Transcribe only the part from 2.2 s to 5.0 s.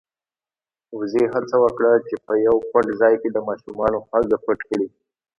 په يو پټ ځای کې د ماشومانو خواږه پټ کړي.